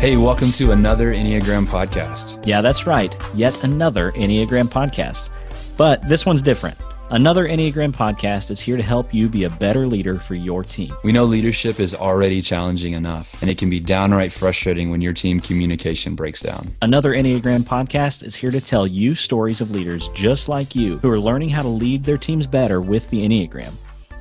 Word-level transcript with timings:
Hey, 0.00 0.16
welcome 0.16 0.52
to 0.52 0.70
another 0.70 1.12
Enneagram 1.12 1.66
podcast. 1.66 2.46
Yeah, 2.46 2.60
that's 2.60 2.86
right. 2.86 3.16
Yet 3.34 3.64
another 3.64 4.12
Enneagram 4.12 4.68
podcast. 4.68 5.30
But 5.76 6.08
this 6.08 6.24
one's 6.24 6.40
different. 6.40 6.78
Another 7.10 7.48
Enneagram 7.48 7.92
podcast 7.92 8.52
is 8.52 8.60
here 8.60 8.76
to 8.76 8.82
help 8.82 9.12
you 9.12 9.28
be 9.28 9.42
a 9.42 9.50
better 9.50 9.88
leader 9.88 10.20
for 10.20 10.36
your 10.36 10.62
team. 10.62 10.94
We 11.02 11.10
know 11.10 11.24
leadership 11.24 11.80
is 11.80 11.96
already 11.96 12.40
challenging 12.42 12.92
enough, 12.92 13.42
and 13.42 13.50
it 13.50 13.58
can 13.58 13.70
be 13.70 13.80
downright 13.80 14.30
frustrating 14.30 14.92
when 14.92 15.00
your 15.00 15.14
team 15.14 15.40
communication 15.40 16.14
breaks 16.14 16.42
down. 16.42 16.76
Another 16.80 17.12
Enneagram 17.12 17.64
podcast 17.64 18.22
is 18.22 18.36
here 18.36 18.52
to 18.52 18.60
tell 18.60 18.86
you 18.86 19.16
stories 19.16 19.60
of 19.60 19.72
leaders 19.72 20.10
just 20.14 20.48
like 20.48 20.76
you 20.76 20.98
who 20.98 21.10
are 21.10 21.18
learning 21.18 21.48
how 21.48 21.62
to 21.62 21.68
lead 21.68 22.04
their 22.04 22.18
teams 22.18 22.46
better 22.46 22.80
with 22.80 23.10
the 23.10 23.26
Enneagram. 23.26 23.72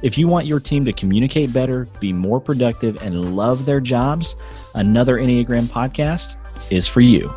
If 0.04 0.16
you 0.16 0.28
want 0.28 0.46
your 0.46 0.60
team 0.60 0.86
to 0.86 0.94
communicate 0.94 1.52
better, 1.52 1.88
be 2.00 2.14
more 2.14 2.40
productive, 2.40 2.98
and 2.98 3.36
love 3.36 3.66
their 3.66 3.80
jobs, 3.80 4.36
another 4.76 5.18
Enneagram 5.18 5.66
podcast 5.66 6.36
is 6.70 6.88
for 6.88 7.02
you. 7.02 7.34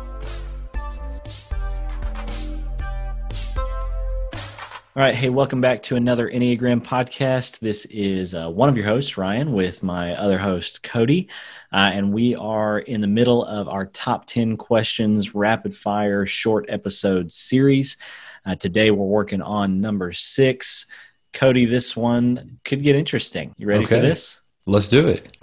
All 4.93 5.01
right. 5.01 5.15
Hey, 5.15 5.29
welcome 5.29 5.59
back 5.59 5.81
to 5.83 5.95
another 5.95 6.29
Enneagram 6.29 6.83
podcast. 6.83 7.57
This 7.59 7.85
is 7.85 8.35
uh, 8.35 8.47
one 8.49 8.69
of 8.69 8.77
your 8.77 8.85
hosts, 8.85 9.17
Ryan, 9.17 9.53
with 9.53 9.81
my 9.81 10.13
other 10.13 10.37
host, 10.37 10.83
Cody. 10.83 11.29
Uh, 11.73 11.89
and 11.93 12.13
we 12.13 12.35
are 12.35 12.77
in 12.77 13.01
the 13.01 13.07
middle 13.07 13.43
of 13.45 13.69
our 13.69 13.87
top 13.87 14.27
10 14.27 14.57
questions 14.57 15.33
rapid 15.33 15.75
fire 15.75 16.27
short 16.27 16.65
episode 16.69 17.33
series. 17.33 17.97
Uh, 18.45 18.53
today, 18.53 18.91
we're 18.91 19.05
working 19.05 19.41
on 19.41 19.81
number 19.81 20.11
six. 20.11 20.85
Cody, 21.33 21.65
this 21.65 21.95
one 21.95 22.59
could 22.65 22.83
get 22.83 22.95
interesting. 22.95 23.53
You 23.57 23.67
ready 23.67 23.83
Okay. 23.83 23.95
for 23.95 24.01
this? 24.01 24.41
Let's 24.67 24.87
do 24.87 25.07
it. 25.07 25.37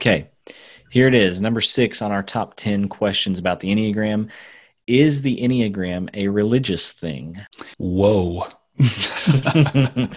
Okay. 0.00 0.28
Here 0.90 1.06
it 1.08 1.14
is. 1.14 1.40
Number 1.40 1.60
six 1.60 2.02
on 2.02 2.12
our 2.12 2.22
top 2.22 2.56
10 2.56 2.88
questions 2.88 3.38
about 3.38 3.60
the 3.60 3.70
Enneagram. 3.70 4.28
Is 4.86 5.22
the 5.22 5.36
Enneagram 5.40 6.08
a 6.14 6.28
religious 6.28 6.92
thing? 6.92 7.36
Whoa. 7.78 8.46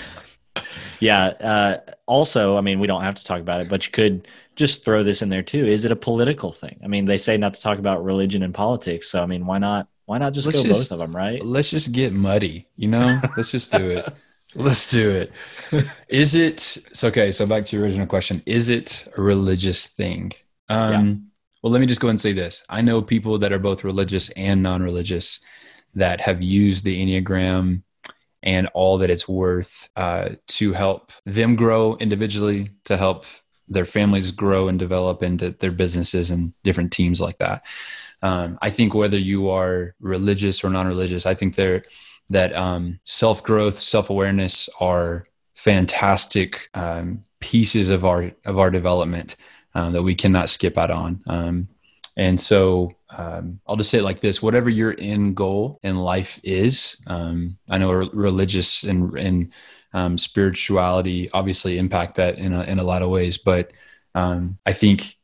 yeah. 0.99 1.25
Uh, 1.27 1.77
also, 2.05 2.57
I 2.57 2.61
mean, 2.61 2.79
we 2.79 2.87
don't 2.87 3.03
have 3.03 3.15
to 3.15 3.23
talk 3.23 3.39
about 3.39 3.61
it, 3.61 3.69
but 3.69 3.85
you 3.85 3.91
could 3.91 4.27
just 4.55 4.83
throw 4.85 5.03
this 5.03 5.21
in 5.21 5.29
there 5.29 5.43
too. 5.43 5.65
Is 5.67 5.85
it 5.85 5.91
a 5.91 5.95
political 5.95 6.51
thing? 6.51 6.79
I 6.83 6.87
mean, 6.87 7.05
they 7.05 7.17
say 7.17 7.37
not 7.37 7.53
to 7.55 7.61
talk 7.61 7.77
about 7.79 8.03
religion 8.03 8.43
and 8.43 8.53
politics. 8.53 9.09
So, 9.09 9.21
I 9.21 9.25
mean, 9.25 9.45
why 9.45 9.57
not? 9.59 9.87
Why 10.05 10.17
not 10.17 10.33
just 10.33 10.47
Let's 10.47 10.57
go 10.59 10.63
just- 10.65 10.89
both 10.89 10.91
of 10.91 10.99
them, 10.99 11.15
right? 11.15 11.43
Let's 11.43 11.69
just 11.69 11.91
get 11.91 12.13
muddy, 12.13 12.67
you 12.75 12.87
know? 12.89 13.21
Let's 13.37 13.51
just 13.51 13.71
do 13.71 13.89
it. 13.91 14.13
Let's 14.55 14.89
do 14.89 15.09
it. 15.09 15.31
Is 16.09 16.35
it 16.35 16.59
so 16.59 17.07
okay, 17.07 17.31
so 17.31 17.45
back 17.45 17.65
to 17.67 17.75
your 17.75 17.85
original 17.85 18.07
question. 18.07 18.43
Is 18.45 18.69
it 18.69 19.07
a 19.17 19.21
religious 19.21 19.85
thing? 19.85 20.33
Um 20.69 21.27
well 21.61 21.71
let 21.71 21.79
me 21.79 21.87
just 21.87 22.01
go 22.01 22.09
and 22.09 22.19
say 22.19 22.33
this. 22.33 22.63
I 22.69 22.81
know 22.81 23.01
people 23.01 23.37
that 23.39 23.53
are 23.53 23.59
both 23.59 23.83
religious 23.83 24.29
and 24.31 24.61
non-religious 24.61 25.39
that 25.95 26.21
have 26.21 26.41
used 26.41 26.83
the 26.83 27.03
Enneagram 27.03 27.83
and 28.41 28.67
all 28.73 28.97
that 28.97 29.09
it's 29.09 29.27
worth 29.27 29.89
uh, 29.95 30.29
to 30.47 30.73
help 30.73 31.11
them 31.25 31.55
grow 31.55 31.95
individually, 31.95 32.69
to 32.83 32.97
help 32.97 33.25
their 33.69 33.85
families 33.85 34.31
grow 34.31 34.67
and 34.67 34.77
develop 34.77 35.23
into 35.23 35.51
their 35.51 35.71
businesses 35.71 36.29
and 36.29 36.53
different 36.63 36.91
teams 36.91 37.21
like 37.21 37.37
that. 37.37 37.63
Um, 38.21 38.59
I 38.61 38.69
think 38.69 38.93
whether 38.93 39.17
you 39.17 39.49
are 39.49 39.95
religious 39.99 40.63
or 40.63 40.69
non-religious, 40.69 41.25
I 41.25 41.33
think 41.33 41.55
there 41.55 41.83
that 42.29 42.55
um, 42.55 42.99
self-growth, 43.03 43.79
self-awareness 43.79 44.69
are 44.79 45.25
fantastic 45.55 46.69
um, 46.73 47.23
pieces 47.39 47.89
of 47.89 48.05
our 48.05 48.31
of 48.45 48.59
our 48.59 48.71
development 48.71 49.35
um, 49.75 49.93
that 49.93 50.03
we 50.03 50.15
cannot 50.15 50.49
skip 50.49 50.77
out 50.77 50.91
on. 50.91 51.21
Um, 51.27 51.67
and 52.15 52.39
so 52.39 52.93
um, 53.09 53.59
I'll 53.67 53.75
just 53.75 53.89
say 53.89 53.99
it 53.99 54.03
like 54.03 54.19
this: 54.19 54.41
whatever 54.41 54.69
your 54.69 54.95
end 54.97 55.35
goal 55.35 55.79
in 55.83 55.95
life 55.95 56.39
is, 56.43 57.01
um, 57.07 57.57
I 57.69 57.77
know 57.77 57.91
re- 57.91 58.09
religious 58.13 58.83
and 58.83 59.17
and 59.93 60.19
spirituality 60.19 61.29
obviously 61.31 61.77
impact 61.77 62.15
that 62.15 62.37
in 62.39 62.53
a 62.53 62.63
in 62.63 62.79
a 62.79 62.83
lot 62.83 63.01
of 63.01 63.09
ways, 63.09 63.37
but 63.37 63.71
I 64.15 64.73
think 64.73 65.17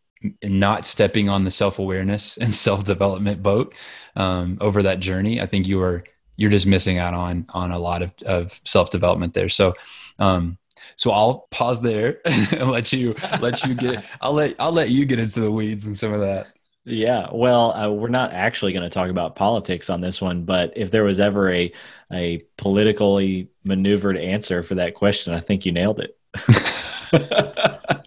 not 0.43 0.85
stepping 0.85 1.29
on 1.29 1.43
the 1.43 1.51
self 1.51 1.79
awareness 1.79 2.37
and 2.41 2.53
self 2.53 2.83
development 2.83 3.41
boat 3.43 3.73
um, 4.15 4.57
over 4.61 4.83
that 4.83 4.99
journey, 4.99 5.41
I 5.41 5.45
think 5.45 5.67
you 5.67 5.81
are 5.81 6.03
you're 6.39 6.49
just 6.49 6.65
missing 6.65 6.97
out 6.97 7.13
on 7.13 7.45
on 7.49 7.71
a 7.71 7.77
lot 7.77 8.01
of, 8.01 8.13
of 8.25 8.59
self 8.63 8.89
development 8.89 9.33
there. 9.33 9.49
So. 9.49 9.73
Um, 10.17 10.57
so 10.95 11.11
I'll 11.11 11.47
pause 11.49 11.81
there 11.81 12.19
and 12.25 12.71
let 12.71 12.91
you 12.91 13.15
let 13.39 13.63
you 13.63 13.73
get. 13.73 14.03
I'll 14.21 14.33
let 14.33 14.55
I'll 14.59 14.71
let 14.71 14.89
you 14.89 15.05
get 15.05 15.19
into 15.19 15.39
the 15.39 15.51
weeds 15.51 15.85
and 15.85 15.95
some 15.95 16.11
of 16.11 16.19
that. 16.19 16.47
Yeah, 16.83 17.27
well, 17.31 17.73
uh, 17.73 17.89
we're 17.89 18.09
not 18.09 18.33
actually 18.33 18.73
going 18.73 18.83
to 18.83 18.89
talk 18.89 19.09
about 19.09 19.35
politics 19.35 19.89
on 19.89 20.01
this 20.01 20.21
one, 20.21 20.43
but 20.43 20.73
if 20.75 20.91
there 20.91 21.03
was 21.03 21.19
ever 21.19 21.53
a 21.53 21.71
a 22.11 22.41
politically 22.57 23.49
maneuvered 23.63 24.17
answer 24.17 24.63
for 24.63 24.75
that 24.75 24.95
question, 24.95 25.33
I 25.33 25.39
think 25.39 25.65
you 25.65 25.71
nailed 25.71 26.01
it. 26.01 26.17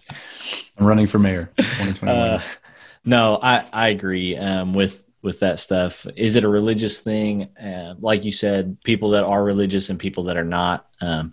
I'm 0.77 0.85
running 0.85 1.07
for 1.07 1.19
mayor, 1.19 1.51
2021. 1.57 2.15
Uh, 2.15 2.41
no, 3.05 3.39
I 3.41 3.65
I 3.71 3.87
agree 3.89 4.35
um, 4.35 4.73
with 4.73 5.03
with 5.23 5.39
that 5.39 5.59
stuff. 5.59 6.05
Is 6.15 6.35
it 6.35 6.43
a 6.43 6.49
religious 6.49 6.99
thing? 6.99 7.43
Uh, 7.57 7.95
like 7.99 8.23
you 8.23 8.31
said, 8.31 8.77
people 8.83 9.09
that 9.11 9.23
are 9.23 9.43
religious 9.43 9.89
and 9.89 9.97
people 9.97 10.23
that 10.25 10.37
are 10.37 10.43
not 10.43 10.87
um, 11.01 11.31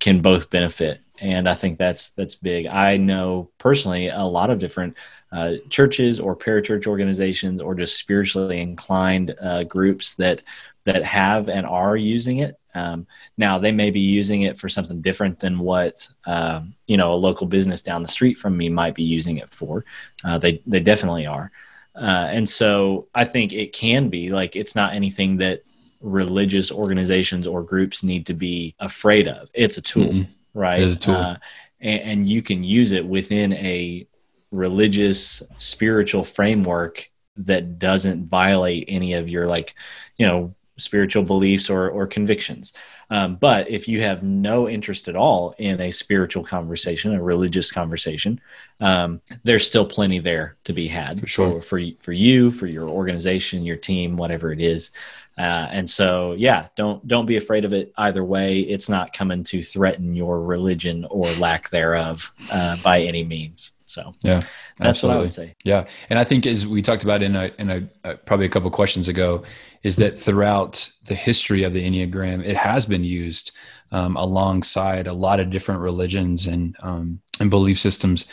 can 0.00 0.22
both 0.22 0.50
benefit, 0.50 1.00
and 1.20 1.48
I 1.48 1.54
think 1.54 1.78
that's 1.78 2.10
that's 2.10 2.36
big. 2.36 2.66
I 2.66 2.96
know 2.96 3.50
personally 3.58 4.08
a 4.08 4.24
lot 4.24 4.50
of 4.50 4.58
different 4.58 4.96
uh, 5.32 5.54
churches 5.68 6.20
or 6.20 6.36
parachurch 6.36 6.86
organizations 6.86 7.60
or 7.60 7.74
just 7.74 7.98
spiritually 7.98 8.60
inclined 8.60 9.34
uh, 9.40 9.64
groups 9.64 10.14
that 10.14 10.42
that 10.84 11.04
have 11.04 11.48
and 11.48 11.66
are 11.66 11.96
using 11.96 12.38
it. 12.38 12.58
Um, 12.74 13.06
now 13.36 13.58
they 13.58 13.72
may 13.72 13.90
be 13.90 14.00
using 14.00 14.42
it 14.42 14.56
for 14.56 14.68
something 14.68 15.00
different 15.00 15.40
than 15.40 15.58
what 15.58 16.08
um, 16.26 16.74
you 16.86 16.96
know 16.96 17.12
a 17.12 17.16
local 17.16 17.46
business 17.46 17.82
down 17.82 18.02
the 18.02 18.08
street 18.08 18.38
from 18.38 18.56
me 18.56 18.68
might 18.68 18.94
be 18.94 19.02
using 19.02 19.38
it 19.38 19.50
for. 19.50 19.84
Uh, 20.22 20.38
they 20.38 20.62
they 20.66 20.80
definitely 20.80 21.26
are, 21.26 21.50
uh, 21.94 22.28
and 22.30 22.48
so 22.48 23.08
I 23.14 23.24
think 23.24 23.52
it 23.52 23.72
can 23.72 24.08
be 24.08 24.30
like 24.30 24.56
it's 24.56 24.74
not 24.74 24.94
anything 24.94 25.36
that 25.38 25.62
religious 26.00 26.70
organizations 26.70 27.46
or 27.46 27.62
groups 27.62 28.02
need 28.02 28.26
to 28.26 28.34
be 28.34 28.74
afraid 28.80 29.28
of. 29.28 29.48
It's 29.54 29.78
a 29.78 29.82
tool, 29.82 30.10
Mm-mm. 30.10 30.26
right? 30.52 30.78
It 30.78 30.84
is 30.84 30.96
a 30.96 30.98
tool. 30.98 31.14
Uh, 31.14 31.36
and, 31.80 32.00
and 32.02 32.28
you 32.28 32.42
can 32.42 32.64
use 32.64 32.92
it 32.92 33.06
within 33.06 33.52
a 33.54 34.06
religious 34.50 35.42
spiritual 35.58 36.24
framework 36.24 37.08
that 37.36 37.78
doesn't 37.78 38.28
violate 38.28 38.84
any 38.86 39.14
of 39.14 39.28
your 39.28 39.46
like 39.46 39.74
you 40.16 40.26
know 40.26 40.54
spiritual 40.76 41.22
beliefs 41.22 41.70
or 41.70 41.88
or 41.90 42.06
convictions. 42.06 42.72
Um, 43.10 43.36
but 43.36 43.70
if 43.70 43.86
you 43.86 44.00
have 44.00 44.22
no 44.22 44.68
interest 44.68 45.08
at 45.08 45.16
all 45.16 45.54
in 45.58 45.80
a 45.80 45.90
spiritual 45.90 46.42
conversation 46.42 47.14
a 47.14 47.22
religious 47.22 47.70
conversation 47.70 48.40
um, 48.80 49.20
there's 49.44 49.66
still 49.66 49.86
plenty 49.86 50.18
there 50.18 50.56
to 50.64 50.72
be 50.72 50.88
had 50.88 51.20
For 51.20 51.26
sure. 51.26 51.60
for, 51.60 51.78
for 51.78 51.80
for 52.00 52.12
you 52.12 52.50
for 52.50 52.66
your 52.66 52.88
organization 52.88 53.64
your 53.64 53.76
team 53.76 54.16
whatever 54.16 54.52
it 54.52 54.60
is. 54.60 54.90
Uh, 55.36 55.66
and 55.70 55.88
so 55.88 56.34
yeah 56.38 56.68
don't 56.76 57.06
don't 57.06 57.26
be 57.26 57.36
afraid 57.36 57.64
of 57.64 57.72
it 57.72 57.92
either 57.96 58.24
way. 58.24 58.60
It's 58.60 58.88
not 58.88 59.12
coming 59.12 59.44
to 59.44 59.62
threaten 59.62 60.14
your 60.14 60.40
religion 60.42 61.06
or 61.10 61.26
lack 61.32 61.70
thereof 61.70 62.32
uh, 62.50 62.76
by 62.82 63.00
any 63.00 63.24
means 63.24 63.72
so 63.86 64.12
yeah, 64.22 64.42
that's 64.78 65.02
what 65.02 65.10
i 65.10 65.14
absolutely. 65.14 65.22
would 65.24 65.32
say 65.32 65.54
Yeah, 65.64 65.86
and 66.10 66.18
I 66.18 66.24
think 66.24 66.46
as 66.46 66.66
we 66.66 66.82
talked 66.82 67.04
about 67.04 67.22
in 67.22 67.36
a 67.36 67.50
in 67.58 67.70
a 67.70 67.88
uh, 68.08 68.14
probably 68.24 68.46
a 68.46 68.48
couple 68.48 68.70
questions 68.70 69.08
ago, 69.08 69.44
is 69.82 69.96
that 69.96 70.18
throughout 70.18 70.90
the 71.04 71.14
history 71.14 71.62
of 71.62 71.74
the 71.74 71.84
Enneagram, 71.84 72.44
it 72.44 72.56
has 72.56 72.86
been 72.86 73.04
used 73.04 73.52
um, 73.92 74.16
alongside 74.16 75.06
a 75.06 75.12
lot 75.12 75.40
of 75.40 75.50
different 75.50 75.80
religions 75.80 76.46
and 76.46 76.76
um, 76.82 77.20
and 77.40 77.50
belief 77.50 77.78
systems, 77.78 78.26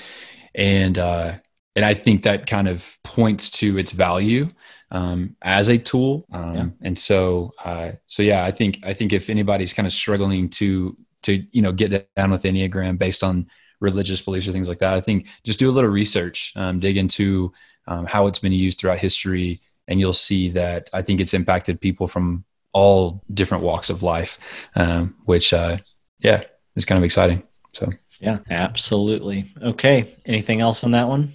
and 0.55 0.97
uh, 0.97 1.35
and 1.75 1.85
I 1.85 1.93
think 1.93 2.23
that 2.23 2.47
kind 2.47 2.67
of 2.67 2.97
points 3.03 3.49
to 3.51 3.77
its 3.77 3.91
value 3.91 4.49
um, 4.91 5.35
as 5.41 5.69
a 5.69 5.77
tool. 5.77 6.25
Um, 6.31 6.55
Yeah. 6.55 6.67
And 6.81 6.99
so 6.99 7.53
uh, 7.63 7.93
so 8.05 8.23
yeah, 8.23 8.43
I 8.43 8.51
think 8.51 8.79
I 8.83 8.93
think 8.93 9.13
if 9.13 9.29
anybody's 9.29 9.73
kind 9.73 9.87
of 9.87 9.93
struggling 9.93 10.49
to 10.49 10.95
to 11.23 11.43
you 11.51 11.61
know 11.61 11.71
get 11.71 12.13
down 12.15 12.31
with 12.31 12.43
Enneagram 12.43 12.97
based 12.97 13.23
on 13.23 13.47
religious 13.81 14.21
beliefs 14.21 14.47
or 14.47 14.53
things 14.53 14.69
like 14.69 14.79
that. 14.79 14.93
I 14.93 15.01
think 15.01 15.27
just 15.43 15.59
do 15.59 15.69
a 15.69 15.73
little 15.73 15.89
research, 15.89 16.53
um, 16.55 16.79
dig 16.79 16.95
into 16.95 17.51
um, 17.87 18.05
how 18.05 18.27
it's 18.27 18.39
been 18.39 18.53
used 18.53 18.79
throughout 18.79 18.99
history, 18.99 19.59
and 19.89 19.99
you'll 19.99 20.13
see 20.13 20.49
that 20.51 20.89
I 20.93 21.01
think 21.01 21.19
it's 21.19 21.33
impacted 21.33 21.81
people 21.81 22.07
from 22.07 22.45
all 22.71 23.21
different 23.33 23.63
walks 23.63 23.89
of 23.89 24.01
life, 24.01 24.39
um, 24.77 25.15
which, 25.25 25.51
uh, 25.51 25.77
yeah, 26.19 26.43
is 26.77 26.85
kind 26.85 26.97
of 26.97 27.03
exciting. 27.03 27.43
So, 27.73 27.91
yeah 28.19 28.37
absolutely 28.51 29.51
okay 29.63 30.13
anything 30.27 30.61
else 30.61 30.83
on 30.83 30.91
that 30.91 31.07
one 31.07 31.33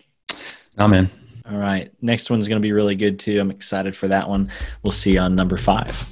nah, 0.76 0.87
man. 0.87 1.10
All 1.50 1.58
right. 1.58 1.93
Next 2.02 2.31
one's 2.31 2.48
going 2.48 2.60
to 2.60 2.66
be 2.66 2.72
really 2.72 2.96
good 2.96 3.19
too. 3.19 3.38
I'm 3.40 3.50
excited 3.50 3.96
for 3.96 4.08
that 4.08 4.28
one. 4.28 4.50
We'll 4.82 4.93
see 4.93 5.12
you 5.12 5.20
on 5.20 5.34
number 5.34 5.56
five. 5.56 6.08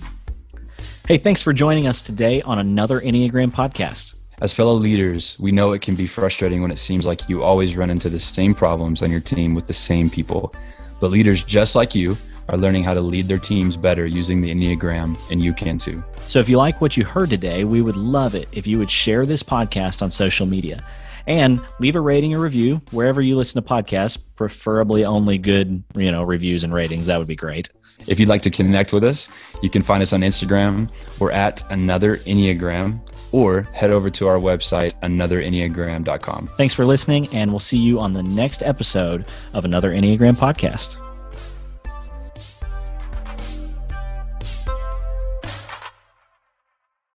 Hey, 1.09 1.19
thanks 1.19 1.43
for 1.43 1.53
joining 1.53 1.87
us 1.87 2.03
today 2.03 2.41
on 2.43 2.59
another 2.59 3.01
Enneagram 3.01 3.53
podcast. 3.53 4.15
As 4.41 4.53
fellow 4.53 4.75
leaders, 4.75 5.37
we 5.39 5.53
know 5.53 5.73
it 5.73 5.81
can 5.81 5.95
be 5.95 6.09
frustrating 6.09 6.61
when 6.61 6.73
it 6.73 6.79
seems 6.79 7.07
like 7.07 7.29
you 7.29 7.45
always 7.45 7.77
run 7.77 7.89
into 7.89 8.11
the 8.11 8.19
same 8.19 8.53
problems 8.53 9.01
on 9.01 9.11
your 9.11 9.21
team 9.21 9.55
with 9.55 9.69
the 9.69 9.73
same 9.73 10.11
people. 10.11 10.53
But 11.01 11.13
leaders 11.13 11.45
just 11.45 11.77
like 11.77 11.95
you 11.95 12.17
are 12.49 12.59
learning 12.59 12.83
how 12.83 12.95
to 12.95 13.01
lead 13.01 13.29
their 13.29 13.39
teams 13.39 13.77
better 13.77 14.07
using 14.07 14.41
the 14.41 14.53
Enneagram, 14.53 15.17
and 15.31 15.43
you 15.43 15.53
can 15.55 15.79
too. 15.79 16.03
So 16.29 16.41
if 16.41 16.49
you 16.49 16.59
like 16.59 16.81
what 16.81 16.97
you 16.97 17.05
heard 17.05 17.31
today, 17.31 17.63
we 17.63 17.81
would 17.81 17.97
love 17.97 18.35
it 18.35 18.49
if 18.51 18.67
you 18.67 18.79
would 18.79 18.91
share 18.91 19.25
this 19.25 19.43
podcast 19.43 20.03
on 20.03 20.11
social 20.11 20.47
media 20.47 20.85
and 21.27 21.61
leave 21.81 21.97
a 21.97 22.01
rating 22.01 22.35
or 22.35 22.39
review 22.39 22.81
wherever 22.91 23.21
you 23.21 23.37
listen 23.37 23.63
to 23.63 23.69
podcasts, 23.69 24.19
preferably 24.37 25.05
only 25.05 25.39
good, 25.39 25.83
you 25.97 26.11
know, 26.11 26.23
reviews 26.23 26.65
and 26.65 26.73
ratings. 26.75 27.07
That 27.07 27.19
would 27.19 27.29
be 27.29 27.37
great. 27.37 27.71
If 28.07 28.21
you'd 28.21 28.29
like 28.29 28.43
to 28.43 28.51
connect 28.51 28.93
with 28.93 29.05
us, 29.05 29.29
you 29.63 29.71
can 29.71 29.83
find 29.83 30.03
us 30.03 30.13
on 30.13 30.21
Instagram. 30.21 30.91
We're 31.19 31.31
at 31.31 31.63
another 31.71 32.19
Enneagram 32.19 33.01
or 33.33 33.63
head 33.73 33.91
over 33.91 34.11
to 34.11 34.29
our 34.29 34.39
website, 34.39 34.93
anotherenneagram.com. 35.01 36.51
Thanks 36.57 36.75
for 36.75 36.85
listening, 36.85 37.29
and 37.35 37.51
we'll 37.51 37.61
see 37.61 37.79
you 37.79 37.99
on 37.99 38.13
the 38.13 38.23
next 38.23 38.63
episode 38.63 39.27
of 39.55 39.65
another 39.65 39.91
Enneagram 39.91 40.35
podcast. 40.35 41.04